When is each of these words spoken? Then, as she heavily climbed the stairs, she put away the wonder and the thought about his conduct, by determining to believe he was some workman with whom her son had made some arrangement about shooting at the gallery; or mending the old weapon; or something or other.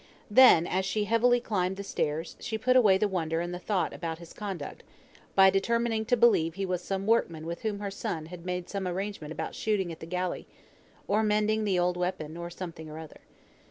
Then, 0.31 0.65
as 0.65 0.83
she 0.83 1.03
heavily 1.03 1.39
climbed 1.39 1.77
the 1.77 1.83
stairs, 1.83 2.35
she 2.39 2.57
put 2.57 2.75
away 2.75 2.97
the 2.97 3.07
wonder 3.07 3.39
and 3.39 3.53
the 3.53 3.59
thought 3.59 3.93
about 3.93 4.17
his 4.17 4.33
conduct, 4.33 4.81
by 5.35 5.51
determining 5.51 6.05
to 6.05 6.17
believe 6.17 6.55
he 6.55 6.65
was 6.65 6.81
some 6.83 7.05
workman 7.05 7.45
with 7.45 7.61
whom 7.61 7.77
her 7.81 7.91
son 7.91 8.25
had 8.25 8.43
made 8.43 8.67
some 8.67 8.87
arrangement 8.87 9.31
about 9.31 9.53
shooting 9.53 9.91
at 9.91 9.99
the 9.99 10.07
gallery; 10.07 10.47
or 11.07 11.21
mending 11.21 11.65
the 11.65 11.77
old 11.77 11.97
weapon; 11.97 12.35
or 12.35 12.49
something 12.49 12.89
or 12.89 12.97
other. 12.97 13.21